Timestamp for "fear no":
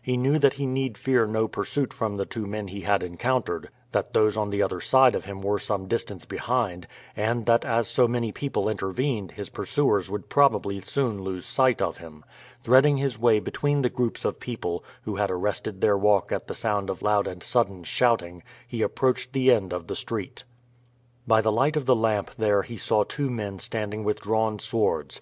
0.96-1.48